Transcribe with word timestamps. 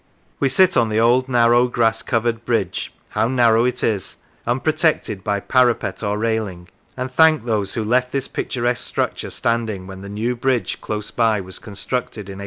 We 0.39 0.49
sit 0.49 0.75
on 0.75 0.89
the 0.89 0.99
old, 0.99 1.29
narrow, 1.29 1.67
grass 1.67 2.01
covered 2.01 2.43
bridge 2.43 2.91
(how 3.09 3.27
narrow 3.27 3.65
it 3.65 3.83
is!), 3.83 4.17
unprotected 4.47 5.23
by 5.23 5.39
parapet 5.39 6.01
or 6.01 6.17
railing, 6.17 6.69
and 6.97 7.11
thank 7.11 7.45
those 7.45 7.75
who 7.75 7.83
left 7.83 8.11
this 8.11 8.27
picturesque 8.27 8.83
structure 8.83 9.27
130 9.27 9.27
The 9.27 9.27
Rivers 9.27 9.67
standing 9.67 9.87
when 9.87 10.01
the 10.01 10.09
new 10.09 10.35
bridge 10.35 10.81
close 10.81 11.11
by 11.11 11.39
was 11.39 11.59
con 11.59 11.75
structed 11.75 12.17
in 12.25 12.39
1826. 12.39 12.39